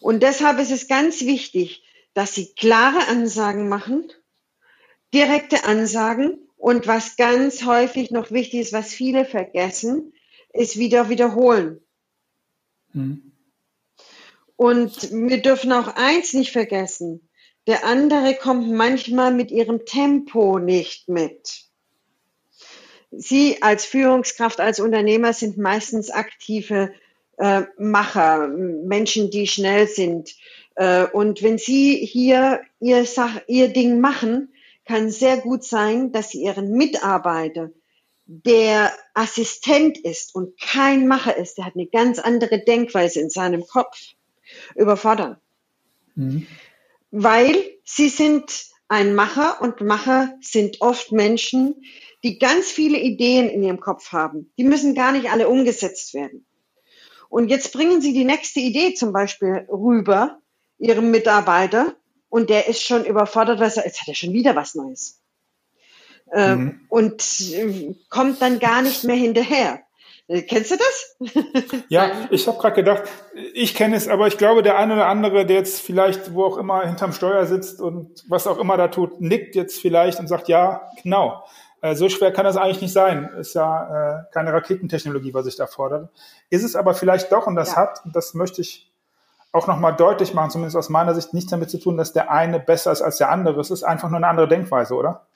Und 0.00 0.22
deshalb 0.22 0.58
ist 0.58 0.70
es 0.70 0.88
ganz 0.88 1.22
wichtig, 1.22 1.84
dass 2.12 2.34
Sie 2.34 2.54
klare 2.54 3.08
Ansagen 3.08 3.68
machen, 3.68 4.10
direkte 5.12 5.64
Ansagen 5.64 6.38
und 6.56 6.86
was 6.86 7.16
ganz 7.16 7.64
häufig 7.64 8.10
noch 8.10 8.30
wichtig 8.30 8.60
ist, 8.60 8.72
was 8.72 8.92
viele 8.92 9.24
vergessen, 9.24 10.12
ist 10.52 10.78
wieder 10.78 11.08
wiederholen. 11.08 11.80
Hm. 12.92 13.32
Und 14.56 15.10
wir 15.12 15.42
dürfen 15.42 15.72
auch 15.72 15.88
eins 15.96 16.32
nicht 16.32 16.52
vergessen. 16.52 17.28
Der 17.66 17.84
andere 17.84 18.34
kommt 18.34 18.70
manchmal 18.70 19.32
mit 19.32 19.50
ihrem 19.50 19.84
Tempo 19.84 20.58
nicht 20.58 21.08
mit. 21.08 21.64
Sie 23.10 23.62
als 23.62 23.84
Führungskraft, 23.84 24.60
als 24.60 24.80
Unternehmer 24.80 25.32
sind 25.32 25.56
meistens 25.56 26.10
aktive 26.10 26.92
äh, 27.38 27.62
Macher, 27.78 28.48
Menschen, 28.48 29.30
die 29.30 29.46
schnell 29.46 29.86
sind. 29.86 30.34
Äh, 30.76 31.06
und 31.06 31.42
wenn 31.42 31.58
Sie 31.58 31.96
hier 31.96 32.60
Ihr, 32.80 33.04
Sach 33.06 33.40
Ihr 33.46 33.68
Ding 33.68 34.00
machen, 34.00 34.52
kann 34.84 35.10
sehr 35.10 35.38
gut 35.38 35.64
sein, 35.64 36.12
dass 36.12 36.30
Sie 36.30 36.42
Ihren 36.42 36.72
Mitarbeiter, 36.72 37.70
der 38.26 38.90
Assistent 39.12 39.98
ist 39.98 40.34
und 40.34 40.58
kein 40.58 41.06
Macher 41.06 41.36
ist, 41.36 41.58
der 41.58 41.66
hat 41.66 41.74
eine 41.74 41.86
ganz 41.86 42.18
andere 42.18 42.64
Denkweise 42.64 43.20
in 43.20 43.28
seinem 43.28 43.66
Kopf, 43.66 43.98
überfordern. 44.74 45.36
Mhm 46.14 46.46
weil 47.16 47.54
sie 47.84 48.08
sind 48.08 48.66
ein 48.88 49.14
Macher 49.14 49.62
und 49.62 49.80
Macher 49.80 50.34
sind 50.40 50.80
oft 50.80 51.12
Menschen, 51.12 51.76
die 52.24 52.40
ganz 52.40 52.66
viele 52.66 52.98
Ideen 52.98 53.48
in 53.48 53.62
ihrem 53.62 53.78
Kopf 53.78 54.10
haben. 54.10 54.50
Die 54.58 54.64
müssen 54.64 54.96
gar 54.96 55.12
nicht 55.12 55.30
alle 55.30 55.48
umgesetzt 55.48 56.12
werden. 56.12 56.44
Und 57.34 57.48
jetzt 57.48 57.72
bringen 57.72 58.00
sie 58.00 58.12
die 58.12 58.24
nächste 58.24 58.60
Idee 58.60 58.94
zum 58.94 59.12
Beispiel 59.12 59.66
rüber, 59.68 60.38
ihrem 60.78 61.10
Mitarbeiter, 61.10 61.92
und 62.28 62.48
der 62.48 62.68
ist 62.68 62.80
schon 62.80 63.04
überfordert, 63.04 63.58
weil 63.58 63.72
er, 63.74 63.84
jetzt 63.84 64.00
hat 64.00 64.06
er 64.06 64.14
schon 64.14 64.32
wieder 64.32 64.54
was 64.54 64.76
Neues. 64.76 65.20
Äh, 66.30 66.54
mhm. 66.54 66.80
Und 66.88 67.40
äh, 67.52 67.96
kommt 68.08 68.40
dann 68.40 68.60
gar 68.60 68.82
nicht 68.82 69.02
mehr 69.02 69.16
hinterher. 69.16 69.80
Äh, 70.28 70.42
kennst 70.42 70.70
du 70.70 70.76
das? 70.76 71.34
ja, 71.88 72.28
ich 72.30 72.46
habe 72.46 72.58
gerade 72.58 72.76
gedacht, 72.76 73.02
ich 73.52 73.74
kenne 73.74 73.96
es, 73.96 74.06
aber 74.06 74.28
ich 74.28 74.38
glaube, 74.38 74.62
der 74.62 74.78
eine 74.78 74.94
oder 74.94 75.08
andere, 75.08 75.44
der 75.44 75.56
jetzt 75.56 75.80
vielleicht, 75.80 76.34
wo 76.34 76.44
auch 76.44 76.56
immer 76.56 76.86
hinterm 76.86 77.12
Steuer 77.12 77.46
sitzt 77.46 77.80
und 77.80 78.22
was 78.28 78.46
auch 78.46 78.58
immer 78.58 78.76
da 78.76 78.86
tut, 78.86 79.20
nickt 79.20 79.56
jetzt 79.56 79.80
vielleicht 79.80 80.20
und 80.20 80.28
sagt, 80.28 80.46
ja, 80.46 80.88
genau. 81.02 81.42
Äh, 81.84 81.96
so 81.96 82.08
schwer 82.08 82.32
kann 82.32 82.46
das 82.46 82.56
eigentlich 82.56 82.80
nicht 82.80 82.94
sein. 82.94 83.28
Ist 83.38 83.54
ja 83.54 84.22
äh, 84.22 84.32
keine 84.32 84.54
Raketentechnologie, 84.54 85.34
was 85.34 85.44
ich 85.44 85.56
da 85.56 85.66
fordere. 85.66 86.08
Ist 86.48 86.64
es 86.64 86.76
aber 86.76 86.94
vielleicht 86.94 87.30
doch, 87.30 87.46
und 87.46 87.56
das 87.56 87.72
ja. 87.72 87.76
hat, 87.76 88.00
und 88.06 88.16
das 88.16 88.32
möchte 88.32 88.62
ich 88.62 88.90
auch 89.52 89.66
nochmal 89.66 89.94
deutlich 89.94 90.32
machen, 90.32 90.50
zumindest 90.50 90.78
aus 90.78 90.88
meiner 90.88 91.14
Sicht, 91.14 91.34
nichts 91.34 91.50
damit 91.50 91.68
zu 91.68 91.78
tun, 91.78 91.98
dass 91.98 92.14
der 92.14 92.30
eine 92.30 92.58
besser 92.58 92.90
ist 92.90 93.02
als 93.02 93.18
der 93.18 93.28
andere. 93.28 93.60
Es 93.60 93.70
ist 93.70 93.82
einfach 93.82 94.08
nur 94.08 94.16
eine 94.16 94.28
andere 94.28 94.48
Denkweise, 94.48 94.94
oder? 94.94 95.26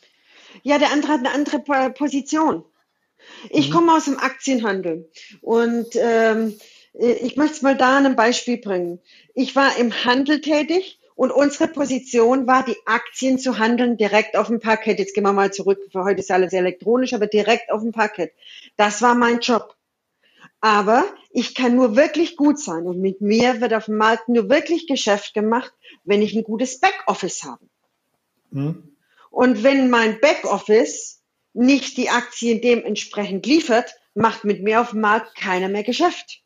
Ja, 0.62 0.78
der 0.78 0.90
andere 0.90 1.12
hat 1.12 1.20
eine 1.20 1.32
andere 1.32 1.90
Position. 1.90 2.64
Ich 3.50 3.68
mhm. 3.68 3.74
komme 3.74 3.92
aus 3.92 4.06
dem 4.06 4.18
Aktienhandel 4.18 5.10
und 5.42 5.88
ähm, 5.96 6.58
ich 6.94 7.36
möchte 7.36 7.56
es 7.56 7.62
mal 7.62 7.76
da 7.76 7.98
ein 7.98 8.16
Beispiel 8.16 8.56
bringen. 8.56 9.00
Ich 9.34 9.54
war 9.54 9.76
im 9.76 9.92
Handel 9.92 10.40
tätig 10.40 10.97
und 11.18 11.32
unsere 11.32 11.66
Position 11.66 12.46
war, 12.46 12.64
die 12.64 12.76
Aktien 12.86 13.40
zu 13.40 13.58
handeln 13.58 13.96
direkt 13.96 14.36
auf 14.36 14.46
dem 14.46 14.60
Parkett. 14.60 15.00
Jetzt 15.00 15.14
gehen 15.14 15.24
wir 15.24 15.32
mal 15.32 15.52
zurück, 15.52 15.80
für 15.90 16.04
heute 16.04 16.20
ist 16.20 16.30
alles 16.30 16.52
elektronisch, 16.52 17.12
aber 17.12 17.26
direkt 17.26 17.72
auf 17.72 17.82
dem 17.82 17.90
Parkett. 17.90 18.32
Das 18.76 19.02
war 19.02 19.16
mein 19.16 19.40
Job. 19.40 19.74
Aber 20.60 21.04
ich 21.32 21.56
kann 21.56 21.74
nur 21.74 21.96
wirklich 21.96 22.36
gut 22.36 22.60
sein 22.60 22.86
und 22.86 23.00
mit 23.00 23.20
mir 23.20 23.60
wird 23.60 23.74
auf 23.74 23.86
dem 23.86 23.96
Markt 23.96 24.28
nur 24.28 24.48
wirklich 24.48 24.86
Geschäft 24.86 25.34
gemacht, 25.34 25.72
wenn 26.04 26.22
ich 26.22 26.36
ein 26.36 26.44
gutes 26.44 26.78
Backoffice 26.78 27.42
habe. 27.42 27.66
Mhm. 28.50 28.96
Und 29.30 29.64
wenn 29.64 29.90
mein 29.90 30.20
Backoffice 30.20 31.20
nicht 31.52 31.96
die 31.96 32.10
Aktien 32.10 32.60
dementsprechend 32.60 33.44
liefert, 33.44 33.92
macht 34.14 34.44
mit 34.44 34.62
mir 34.62 34.80
auf 34.80 34.90
dem 34.90 35.00
Markt 35.00 35.34
keiner 35.34 35.68
mehr 35.68 35.82
Geschäft. 35.82 36.44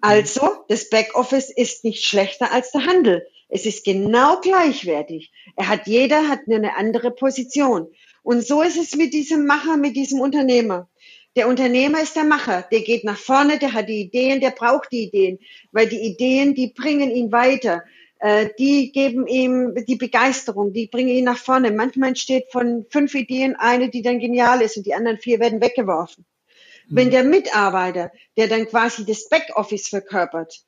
Also, 0.00 0.64
das 0.68 0.88
Backoffice 0.88 1.50
ist 1.50 1.84
nicht 1.84 2.06
schlechter 2.06 2.50
als 2.50 2.72
der 2.72 2.86
Handel. 2.86 3.26
Es 3.48 3.66
ist 3.66 3.84
genau 3.84 4.40
gleichwertig. 4.40 5.32
Er 5.56 5.68
hat, 5.68 5.86
jeder 5.86 6.28
hat 6.28 6.40
eine 6.46 6.76
andere 6.76 7.10
Position. 7.10 7.88
Und 8.22 8.46
so 8.46 8.62
ist 8.62 8.78
es 8.78 8.96
mit 8.96 9.12
diesem 9.12 9.46
Macher, 9.46 9.76
mit 9.76 9.96
diesem 9.96 10.20
Unternehmer. 10.20 10.88
Der 11.36 11.48
Unternehmer 11.48 12.00
ist 12.00 12.14
der 12.14 12.24
Macher, 12.24 12.62
der 12.70 12.80
geht 12.80 13.04
nach 13.04 13.18
vorne, 13.18 13.58
der 13.58 13.72
hat 13.72 13.88
die 13.88 14.02
Ideen, 14.02 14.40
der 14.40 14.50
braucht 14.50 14.92
die 14.92 15.04
Ideen, 15.04 15.40
weil 15.72 15.88
die 15.88 16.00
Ideen, 16.00 16.54
die 16.54 16.68
bringen 16.68 17.10
ihn 17.10 17.32
weiter, 17.32 17.82
äh, 18.20 18.50
die 18.58 18.92
geben 18.92 19.26
ihm 19.26 19.74
die 19.86 19.96
Begeisterung, 19.96 20.72
die 20.72 20.86
bringen 20.86 21.10
ihn 21.10 21.24
nach 21.24 21.38
vorne. 21.38 21.72
Manchmal 21.72 22.10
entsteht 22.10 22.52
von 22.52 22.86
fünf 22.88 23.14
Ideen 23.14 23.56
eine, 23.56 23.90
die 23.90 24.02
dann 24.02 24.20
genial 24.20 24.62
ist 24.62 24.76
und 24.76 24.86
die 24.86 24.94
anderen 24.94 25.18
vier 25.18 25.40
werden 25.40 25.60
weggeworfen. 25.60 26.24
Wenn 26.88 27.08
mhm. 27.08 27.12
der 27.12 27.24
Mitarbeiter, 27.24 28.12
der 28.36 28.46
dann 28.46 28.66
quasi 28.66 29.04
das 29.04 29.28
Backoffice 29.28 29.88
verkörpert, 29.88 30.62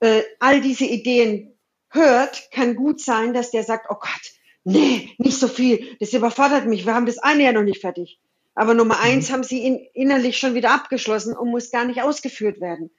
äh, 0.00 0.22
all 0.38 0.60
diese 0.60 0.84
Ideen 0.84 1.56
hört, 1.90 2.50
kann 2.52 2.76
gut 2.76 3.00
sein, 3.00 3.34
dass 3.34 3.50
der 3.50 3.64
sagt, 3.64 3.86
oh 3.90 3.96
Gott, 4.00 4.32
nee, 4.64 5.10
nicht 5.18 5.38
so 5.38 5.48
viel, 5.48 5.96
das 6.00 6.12
überfordert 6.12 6.66
mich, 6.66 6.86
wir 6.86 6.94
haben 6.94 7.06
das 7.06 7.18
eine 7.18 7.44
ja 7.44 7.52
noch 7.52 7.62
nicht 7.62 7.80
fertig. 7.80 8.18
Aber 8.54 8.74
Nummer 8.74 8.96
mhm. 8.96 9.02
eins 9.02 9.32
haben 9.32 9.44
sie 9.44 9.60
ihn 9.60 9.86
innerlich 9.94 10.38
schon 10.38 10.54
wieder 10.54 10.72
abgeschlossen 10.72 11.36
und 11.36 11.50
muss 11.50 11.70
gar 11.70 11.84
nicht 11.84 12.02
ausgeführt 12.02 12.60
werden. 12.60 12.90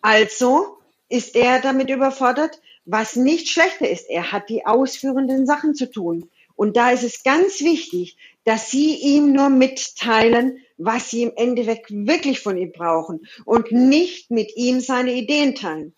Also 0.00 0.78
ist 1.08 1.36
er 1.36 1.60
damit 1.60 1.90
überfordert, 1.90 2.60
was 2.84 3.16
nicht 3.16 3.48
schlechter 3.48 3.88
ist. 3.88 4.08
Er 4.08 4.32
hat 4.32 4.48
die 4.48 4.66
ausführenden 4.66 5.46
Sachen 5.46 5.74
zu 5.74 5.90
tun. 5.90 6.30
Und 6.56 6.76
da 6.76 6.90
ist 6.90 7.04
es 7.04 7.22
ganz 7.22 7.60
wichtig, 7.60 8.16
dass 8.44 8.70
Sie 8.70 8.94
ihm 8.94 9.32
nur 9.32 9.48
mitteilen, 9.48 10.58
was 10.76 11.10
Sie 11.10 11.22
im 11.22 11.32
Endeffekt 11.36 11.90
wirklich 11.90 12.40
von 12.40 12.56
ihm 12.56 12.72
brauchen 12.72 13.26
und 13.44 13.72
nicht 13.72 14.30
mit 14.30 14.56
ihm 14.56 14.80
seine 14.80 15.14
Ideen 15.14 15.54
teilen. 15.54 15.94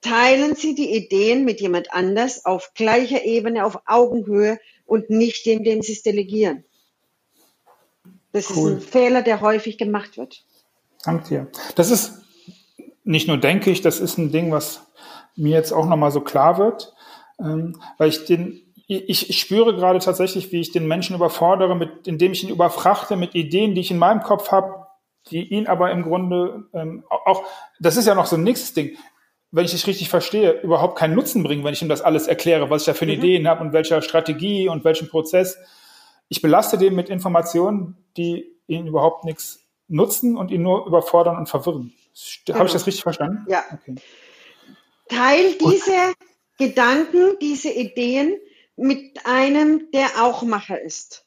Teilen 0.00 0.54
Sie 0.54 0.74
die 0.74 0.96
Ideen 0.96 1.44
mit 1.44 1.60
jemand 1.60 1.92
anders 1.92 2.44
auf 2.44 2.72
gleicher 2.74 3.24
Ebene, 3.24 3.64
auf 3.66 3.78
Augenhöhe 3.86 4.58
und 4.86 5.10
nicht 5.10 5.44
dem, 5.46 5.62
dem 5.62 5.82
Sie 5.82 5.92
es 5.92 6.02
delegieren. 6.02 6.64
Das 8.32 8.50
cool. 8.56 8.72
ist 8.72 8.76
ein 8.76 8.80
Fehler, 8.80 9.22
der 9.22 9.40
häufig 9.40 9.76
gemacht 9.76 10.16
wird. 10.16 10.44
Danke 11.04 11.28
dir. 11.28 11.48
Das 11.74 11.90
ist 11.90 12.20
nicht 13.04 13.28
nur 13.28 13.38
denke 13.38 13.70
ich, 13.70 13.80
das 13.80 14.00
ist 14.00 14.18
ein 14.18 14.30
Ding, 14.32 14.52
was 14.52 14.86
mir 15.36 15.52
jetzt 15.52 15.72
auch 15.72 15.86
nochmal 15.86 16.12
so 16.12 16.20
klar 16.20 16.58
wird, 16.58 16.94
ähm, 17.38 17.80
weil 17.98 18.08
ich 18.08 18.24
den 18.24 18.62
ich, 18.92 19.38
spüre 19.38 19.76
gerade 19.76 20.00
tatsächlich, 20.00 20.50
wie 20.50 20.60
ich 20.60 20.72
den 20.72 20.88
Menschen 20.88 21.14
überfordere, 21.14 21.76
mit, 21.76 22.08
indem 22.08 22.32
ich 22.32 22.42
ihn 22.42 22.50
überfrachte 22.50 23.14
mit 23.16 23.36
Ideen, 23.36 23.76
die 23.76 23.82
ich 23.82 23.92
in 23.92 23.98
meinem 23.98 24.20
Kopf 24.20 24.50
habe, 24.50 24.86
die 25.30 25.44
ihn 25.44 25.68
aber 25.68 25.92
im 25.92 26.02
Grunde 26.02 26.64
ähm, 26.72 27.04
auch, 27.08 27.44
das 27.78 27.96
ist 27.96 28.06
ja 28.06 28.16
noch 28.16 28.26
so 28.26 28.34
ein 28.34 28.42
nächstes 28.42 28.74
Ding, 28.74 28.96
wenn 29.52 29.64
ich 29.64 29.72
dich 29.72 29.86
richtig 29.86 30.08
verstehe, 30.08 30.60
überhaupt 30.62 30.96
keinen 30.98 31.14
Nutzen 31.14 31.42
bringen, 31.42 31.64
wenn 31.64 31.72
ich 31.72 31.82
ihm 31.82 31.88
das 31.88 32.02
alles 32.02 32.26
erkläre, 32.28 32.70
was 32.70 32.82
ich 32.82 32.86
da 32.86 32.94
für 32.94 33.04
mhm. 33.04 33.12
Ideen 33.12 33.48
habe 33.48 33.62
und 33.62 33.72
welcher 33.72 34.00
Strategie 34.02 34.68
und 34.68 34.84
welchen 34.84 35.08
Prozess. 35.08 35.58
Ich 36.28 36.40
belaste 36.40 36.78
den 36.78 36.94
mit 36.94 37.08
Informationen, 37.08 37.96
die 38.16 38.46
ihn 38.68 38.86
überhaupt 38.86 39.24
nichts 39.24 39.66
nutzen 39.88 40.36
und 40.36 40.50
ihn 40.50 40.62
nur 40.62 40.86
überfordern 40.86 41.36
und 41.36 41.48
verwirren. 41.48 41.92
Genau. 42.44 42.58
Habe 42.58 42.68
ich 42.68 42.72
das 42.72 42.86
richtig 42.86 43.02
verstanden? 43.02 43.44
Ja. 43.48 43.64
Okay. 43.72 43.96
Teil 45.08 45.54
diese 45.60 46.14
Gedanken, 46.58 47.36
diese 47.40 47.70
Ideen 47.70 48.34
mit 48.76 49.26
einem, 49.26 49.90
der 49.92 50.08
auch 50.20 50.42
Macher 50.42 50.80
ist. 50.80 51.26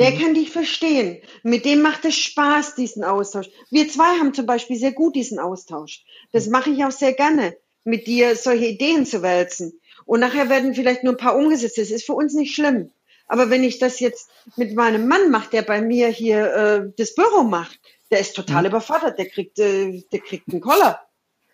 Der 0.00 0.12
mhm. 0.12 0.18
kann 0.18 0.34
dich 0.34 0.50
verstehen. 0.50 1.20
Mit 1.42 1.66
dem 1.66 1.82
macht 1.82 2.06
es 2.06 2.16
Spaß, 2.16 2.74
diesen 2.74 3.04
Austausch. 3.04 3.50
Wir 3.70 3.86
zwei 3.88 4.18
haben 4.18 4.32
zum 4.32 4.46
Beispiel 4.46 4.76
sehr 4.76 4.92
gut 4.92 5.14
diesen 5.14 5.38
Austausch. 5.38 6.04
Das 6.32 6.46
mhm. 6.46 6.52
mache 6.52 6.70
ich 6.70 6.84
auch 6.84 6.90
sehr 6.90 7.12
gerne, 7.12 7.54
mit 7.84 8.06
dir 8.06 8.34
solche 8.34 8.64
Ideen 8.66 9.04
zu 9.04 9.22
wälzen. 9.22 9.78
Und 10.06 10.20
nachher 10.20 10.48
werden 10.48 10.74
vielleicht 10.74 11.04
nur 11.04 11.12
ein 11.12 11.18
paar 11.18 11.36
umgesetzt. 11.36 11.76
Das 11.76 11.90
ist 11.90 12.06
für 12.06 12.14
uns 12.14 12.32
nicht 12.32 12.54
schlimm. 12.54 12.90
Aber 13.28 13.50
wenn 13.50 13.62
ich 13.62 13.78
das 13.78 14.00
jetzt 14.00 14.30
mit 14.56 14.74
meinem 14.74 15.06
Mann 15.06 15.30
mache, 15.30 15.50
der 15.50 15.62
bei 15.62 15.82
mir 15.82 16.08
hier 16.08 16.54
äh, 16.54 16.92
das 16.96 17.14
Büro 17.14 17.42
macht, 17.42 17.78
der 18.10 18.20
ist 18.20 18.34
total 18.34 18.62
mhm. 18.62 18.68
überfordert. 18.68 19.18
Der 19.18 19.26
kriegt, 19.26 19.58
äh, 19.58 20.02
der 20.10 20.20
kriegt 20.20 20.48
einen 20.50 20.62
Koller. 20.62 21.00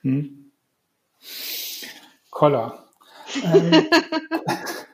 Mhm. 0.03 0.53
Koller. 2.31 2.87
Ähm, 3.43 3.89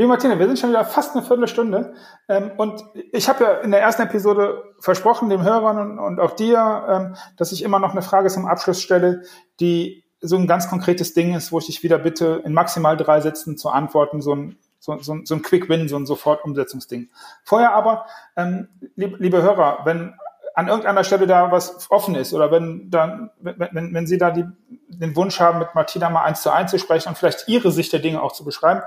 Liebe 0.00 0.08
Martina, 0.08 0.38
wir 0.38 0.46
sind 0.46 0.58
schon 0.58 0.70
wieder 0.70 0.86
fast 0.86 1.14
eine 1.14 1.22
Viertelstunde. 1.22 1.92
Ähm, 2.26 2.52
und 2.56 2.82
ich 3.12 3.28
habe 3.28 3.44
ja 3.44 3.52
in 3.58 3.70
der 3.70 3.82
ersten 3.82 4.00
Episode 4.00 4.64
versprochen, 4.78 5.28
dem 5.28 5.42
Hörern 5.42 5.76
und, 5.76 5.98
und 5.98 6.20
auch 6.20 6.30
dir, 6.30 6.86
ähm, 6.88 7.16
dass 7.36 7.52
ich 7.52 7.62
immer 7.62 7.78
noch 7.78 7.90
eine 7.90 8.00
Frage 8.00 8.30
zum 8.30 8.46
Abschluss 8.46 8.80
stelle, 8.80 9.24
die 9.60 10.02
so 10.22 10.36
ein 10.36 10.46
ganz 10.46 10.70
konkretes 10.70 11.12
Ding 11.12 11.34
ist, 11.34 11.52
wo 11.52 11.58
ich 11.58 11.66
dich 11.66 11.82
wieder 11.82 11.98
bitte, 11.98 12.40
in 12.46 12.54
maximal 12.54 12.96
drei 12.96 13.20
Sätzen 13.20 13.58
zu 13.58 13.68
antworten, 13.68 14.22
so 14.22 14.34
ein, 14.34 14.56
so, 14.78 14.96
so, 15.02 15.18
so 15.22 15.34
ein 15.34 15.42
Quick 15.42 15.68
Win, 15.68 15.86
so 15.86 15.96
ein 15.96 16.06
Sofortumsetzungsding. 16.06 17.10
Vorher 17.44 17.74
aber, 17.74 18.06
ähm, 18.36 18.68
liebe, 18.96 19.18
liebe 19.18 19.42
Hörer, 19.42 19.80
wenn 19.84 20.14
an 20.54 20.68
irgendeiner 20.68 21.04
Stelle 21.04 21.26
da 21.26 21.52
was 21.52 21.90
offen 21.90 22.14
ist 22.14 22.32
oder 22.32 22.50
wenn 22.50 22.90
dann, 22.90 23.30
wenn, 23.38 23.56
wenn, 23.58 23.94
wenn 23.94 24.06
Sie 24.06 24.18
da 24.18 24.30
die, 24.30 24.44
den 24.88 25.14
Wunsch 25.14 25.40
haben, 25.40 25.58
mit 25.58 25.74
Martina 25.74 26.08
mal 26.10 26.24
eins 26.24 26.42
zu 26.42 26.50
eins 26.50 26.70
zu 26.70 26.78
sprechen 26.78 27.10
und 27.10 27.18
vielleicht 27.18 27.48
Ihre 27.48 27.70
Sicht 27.70 27.92
der 27.92 28.00
Dinge 28.00 28.22
auch 28.22 28.32
zu 28.32 28.44
beschreiben, 28.44 28.82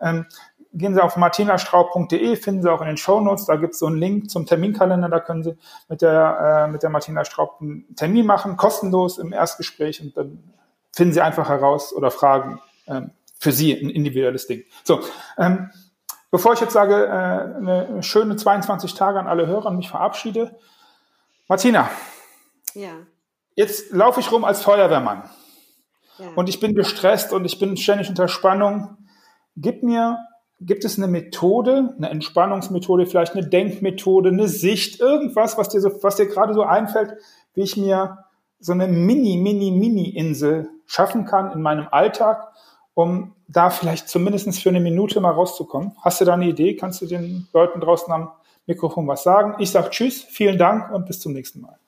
ähm, 0.00 0.26
gehen 0.72 0.94
Sie 0.94 1.02
auf 1.02 1.16
martinastraub.de, 1.16 2.36
finden 2.36 2.62
Sie 2.62 2.70
auch 2.70 2.80
in 2.80 2.88
den 2.88 2.96
Show 2.96 3.20
Notes, 3.20 3.46
da 3.46 3.56
gibt 3.56 3.74
es 3.74 3.80
so 3.80 3.86
einen 3.86 3.96
Link 3.96 4.30
zum 4.30 4.46
Terminkalender, 4.46 5.08
da 5.08 5.20
können 5.20 5.42
Sie 5.42 5.56
mit 5.88 6.02
der, 6.02 6.66
äh, 6.66 6.70
mit 6.70 6.82
der 6.82 6.90
Martina 6.90 7.24
Straub 7.24 7.56
einen 7.60 7.94
Termin 7.96 8.26
machen, 8.26 8.56
kostenlos 8.56 9.18
im 9.18 9.32
Erstgespräch 9.32 10.00
und 10.02 10.16
dann 10.16 10.52
finden 10.94 11.14
Sie 11.14 11.20
einfach 11.20 11.48
heraus 11.48 11.92
oder 11.92 12.10
fragen 12.10 12.60
ähm, 12.86 13.10
für 13.38 13.52
Sie 13.52 13.72
ein 13.72 13.90
individuelles 13.90 14.46
Ding. 14.46 14.64
So, 14.84 15.00
ähm, 15.38 15.70
bevor 16.30 16.52
ich 16.52 16.60
jetzt 16.60 16.72
sage, 16.72 17.06
äh, 17.06 17.08
eine 17.08 18.02
schöne 18.02 18.36
22 18.36 18.94
Tage 18.94 19.18
an 19.18 19.26
alle 19.26 19.46
Hörer 19.46 19.66
und 19.66 19.76
mich 19.76 19.88
verabschiede, 19.88 20.56
Martina. 21.48 21.88
Ja. 22.74 22.90
Jetzt 23.54 23.90
laufe 23.92 24.20
ich 24.20 24.30
rum 24.30 24.44
als 24.44 24.62
Feuerwehrmann. 24.62 25.28
Ja. 26.18 26.28
Und 26.34 26.48
ich 26.48 26.60
bin 26.60 26.74
gestresst 26.74 27.32
und 27.32 27.44
ich 27.44 27.58
bin 27.58 27.76
ständig 27.76 28.08
unter 28.08 28.28
Spannung. 28.28 28.98
Gib 29.56 29.82
mir, 29.82 30.18
gibt 30.60 30.84
es 30.84 30.98
eine 30.98 31.06
Methode, 31.06 31.94
eine 31.96 32.10
Entspannungsmethode, 32.10 33.06
vielleicht 33.06 33.34
eine 33.34 33.46
Denkmethode, 33.46 34.30
eine 34.30 34.48
Sicht, 34.48 35.00
irgendwas, 35.00 35.56
was 35.56 35.68
dir 35.68 35.80
so, 35.80 36.02
was 36.02 36.16
dir 36.16 36.26
gerade 36.26 36.54
so 36.54 36.62
einfällt, 36.62 37.14
wie 37.54 37.62
ich 37.62 37.76
mir 37.76 38.24
so 38.58 38.72
eine 38.72 38.88
Mini, 38.88 39.36
Mini, 39.36 39.70
Mini-Insel 39.70 40.68
schaffen 40.86 41.24
kann 41.24 41.52
in 41.52 41.62
meinem 41.62 41.86
Alltag, 41.90 42.48
um 42.94 43.34
da 43.46 43.70
vielleicht 43.70 44.08
zumindest 44.08 44.60
für 44.60 44.68
eine 44.68 44.80
Minute 44.80 45.20
mal 45.20 45.30
rauszukommen. 45.30 45.92
Hast 46.02 46.20
du 46.20 46.24
da 46.24 46.34
eine 46.34 46.48
Idee? 46.48 46.74
Kannst 46.74 47.00
du 47.00 47.06
den 47.06 47.46
Leuten 47.52 47.80
draußen 47.80 48.12
am 48.12 48.32
Mikrofon 48.68 49.08
was 49.08 49.22
sagen. 49.22 49.56
Ich 49.58 49.70
sage 49.70 49.90
Tschüss, 49.90 50.22
vielen 50.22 50.58
Dank 50.58 50.92
und 50.92 51.06
bis 51.06 51.18
zum 51.20 51.32
nächsten 51.32 51.60
Mal. 51.62 51.78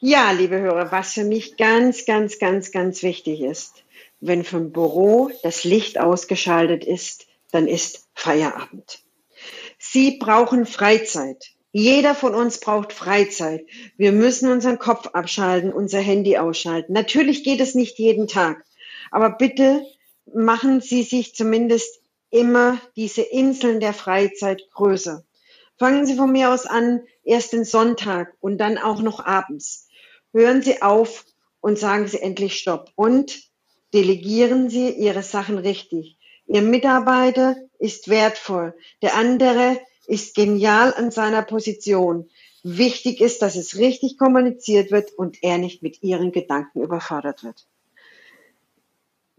Ja, 0.00 0.30
liebe 0.32 0.58
Hörer, 0.58 0.90
was 0.90 1.12
für 1.12 1.24
mich 1.24 1.56
ganz, 1.56 2.06
ganz, 2.06 2.38
ganz, 2.38 2.72
ganz 2.72 3.02
wichtig 3.02 3.42
ist, 3.42 3.84
wenn 4.20 4.44
vom 4.44 4.72
Büro 4.72 5.30
das 5.42 5.64
Licht 5.64 6.00
ausgeschaltet 6.00 6.84
ist, 6.84 7.27
dann 7.50 7.66
ist 7.66 8.08
Feierabend. 8.14 9.02
Sie 9.78 10.18
brauchen 10.18 10.66
Freizeit. 10.66 11.52
Jeder 11.72 12.14
von 12.14 12.34
uns 12.34 12.60
braucht 12.60 12.92
Freizeit. 12.92 13.66
Wir 13.96 14.12
müssen 14.12 14.50
unseren 14.50 14.78
Kopf 14.78 15.08
abschalten, 15.08 15.72
unser 15.72 16.00
Handy 16.00 16.38
ausschalten. 16.38 16.92
Natürlich 16.92 17.44
geht 17.44 17.60
es 17.60 17.74
nicht 17.74 17.98
jeden 17.98 18.26
Tag, 18.26 18.64
aber 19.10 19.30
bitte 19.30 19.84
machen 20.32 20.80
Sie 20.80 21.02
sich 21.02 21.34
zumindest 21.34 22.00
immer 22.30 22.80
diese 22.96 23.22
Inseln 23.22 23.80
der 23.80 23.94
Freizeit 23.94 24.62
größer. 24.72 25.24
Fangen 25.78 26.06
Sie 26.06 26.16
von 26.16 26.32
mir 26.32 26.50
aus 26.50 26.66
an, 26.66 27.02
erst 27.22 27.52
den 27.52 27.64
Sonntag 27.64 28.34
und 28.40 28.58
dann 28.58 28.78
auch 28.78 29.00
noch 29.00 29.24
abends. 29.24 29.88
Hören 30.32 30.62
Sie 30.62 30.82
auf 30.82 31.24
und 31.60 31.78
sagen 31.78 32.08
Sie 32.08 32.20
endlich 32.20 32.58
Stopp. 32.58 32.90
Und 32.96 33.48
Delegieren 33.94 34.68
Sie 34.68 34.90
Ihre 34.90 35.22
Sachen 35.22 35.56
richtig. 35.56 36.17
Ihr 36.48 36.62
Mitarbeiter 36.62 37.56
ist 37.78 38.08
wertvoll. 38.08 38.74
Der 39.02 39.14
andere 39.14 39.78
ist 40.06 40.34
genial 40.34 40.94
an 40.94 41.10
seiner 41.10 41.42
Position. 41.42 42.30
Wichtig 42.62 43.20
ist, 43.20 43.42
dass 43.42 43.54
es 43.54 43.76
richtig 43.76 44.18
kommuniziert 44.18 44.90
wird 44.90 45.12
und 45.12 45.42
er 45.42 45.58
nicht 45.58 45.82
mit 45.82 46.02
Ihren 46.02 46.32
Gedanken 46.32 46.82
überfordert 46.82 47.44
wird. 47.44 47.66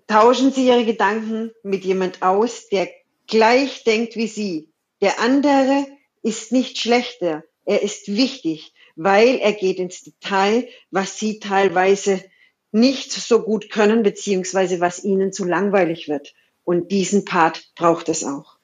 Tauschen 0.07 0.51
Sie 0.51 0.67
Ihre 0.67 0.85
Gedanken 0.85 1.51
mit 1.63 1.83
jemand 1.83 2.21
aus, 2.21 2.69
der 2.69 2.89
gleich 3.27 3.83
denkt 3.83 4.15
wie 4.15 4.27
Sie. 4.27 4.69
Der 5.01 5.19
andere 5.19 5.85
ist 6.21 6.51
nicht 6.51 6.77
schlechter, 6.77 7.43
er 7.65 7.81
ist 7.81 8.07
wichtig, 8.07 8.73
weil 8.95 9.37
er 9.37 9.53
geht 9.53 9.79
ins 9.79 10.03
Detail, 10.03 10.67
was 10.91 11.17
Sie 11.17 11.39
teilweise 11.39 12.23
nicht 12.71 13.11
so 13.11 13.41
gut 13.41 13.69
können, 13.69 14.03
beziehungsweise 14.03 14.79
was 14.79 15.03
Ihnen 15.03 15.31
zu 15.31 15.45
langweilig 15.45 16.07
wird. 16.07 16.33
Und 16.69 16.91
diesen 16.91 17.25
Part 17.25 17.63
braucht 17.73 18.09
es 18.09 18.23
auch. 18.23 18.59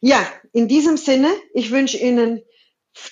Ja, 0.00 0.24
in 0.52 0.68
diesem 0.68 0.96
Sinne, 0.96 1.28
ich 1.54 1.72
wünsche 1.72 1.96
Ihnen 1.96 2.40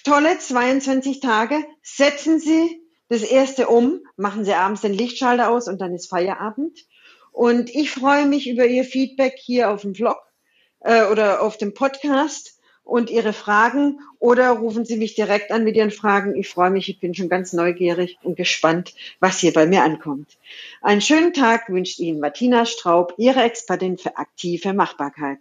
tolle 0.05 0.39
22 0.39 1.19
Tage. 1.19 1.57
Setzen 1.83 2.39
Sie 2.39 2.81
das 3.09 3.23
erste 3.23 3.67
um, 3.67 4.03
machen 4.17 4.45
Sie 4.45 4.55
abends 4.55 4.83
den 4.83 4.95
Lichtschalter 4.95 5.51
aus 5.51 5.67
und 5.67 5.81
dann 5.81 5.93
ist 5.97 6.09
Feierabend. 6.09 6.79
Und 7.33 7.75
ich 7.75 7.91
freue 7.91 8.27
mich 8.27 8.49
über 8.49 8.65
Ihr 8.67 8.85
Feedback 8.85 9.35
hier 9.37 9.73
auf 9.73 9.83
dem 9.83 9.95
Blog 9.95 10.23
äh, 10.79 11.07
oder 11.07 11.43
auf 11.43 11.59
dem 11.59 11.75
Podcast 11.75 12.54
und 12.85 13.11
Ihre 13.11 13.33
Fragen 13.33 14.01
oder 14.19 14.51
rufen 14.51 14.85
Sie 14.85 14.97
mich 14.97 15.15
direkt 15.15 15.51
an 15.51 15.65
mit 15.65 15.77
Ihren 15.77 15.91
Fragen. 15.91 16.37
Ich 16.37 16.49
freue 16.49 16.71
mich, 16.71 16.89
ich 16.89 17.01
bin 17.01 17.15
schon 17.15 17.29
ganz 17.29 17.53
neugierig 17.53 18.19
und 18.23 18.37
gespannt, 18.37 18.95
was 19.21 19.39
hier 19.39 19.53
bei 19.53 19.67
mir 19.67 19.83
ankommt. 19.83 20.37
Einen 20.83 21.01
schönen 21.01 21.33
Tag 21.33 21.69
wünscht 21.69 21.99
Ihnen 21.99 22.21
Martina 22.21 22.67
Straub, 22.67 23.15
Ihre 23.17 23.43
Expertin 23.43 23.99
für 23.99 24.17
aktive 24.17 24.75
Machbarkeit. 24.75 25.39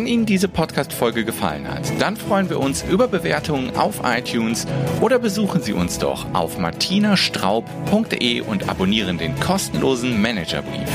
Wenn 0.00 0.06
Ihnen 0.06 0.24
diese 0.24 0.48
Podcast-Folge 0.48 1.26
gefallen 1.26 1.68
hat, 1.68 1.82
dann 2.00 2.16
freuen 2.16 2.48
wir 2.48 2.58
uns 2.58 2.82
über 2.90 3.06
Bewertungen 3.06 3.76
auf 3.76 4.00
iTunes 4.02 4.66
oder 5.02 5.18
besuchen 5.18 5.60
Sie 5.60 5.74
uns 5.74 5.98
doch 5.98 6.24
auf 6.32 6.56
martinastraub.de 6.56 8.40
und 8.40 8.70
abonnieren 8.70 9.18
den 9.18 9.38
kostenlosen 9.40 10.22
Managerbrief. 10.22 10.88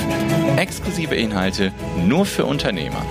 Exklusive 0.58 1.14
Inhalte 1.14 1.72
nur 2.08 2.26
für 2.26 2.46
Unternehmer. 2.46 3.06